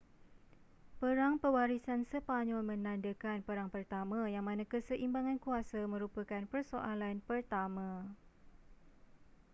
[0.99, 7.89] perang pewarisan sepanyol menandakan perang pertama yang mana keseimbangan kuasa merupakan persoalan pertama